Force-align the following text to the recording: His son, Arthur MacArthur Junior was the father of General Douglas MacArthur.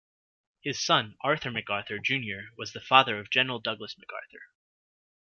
His 0.63 0.83
son, 0.83 1.15
Arthur 1.21 1.51
MacArthur 1.51 1.99
Junior 1.99 2.45
was 2.57 2.73
the 2.73 2.81
father 2.81 3.19
of 3.19 3.29
General 3.29 3.59
Douglas 3.59 3.95
MacArthur. 3.99 4.41